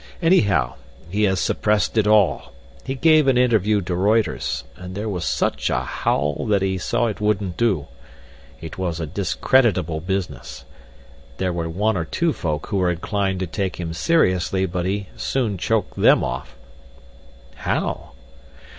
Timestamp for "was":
5.07-5.23, 8.79-8.99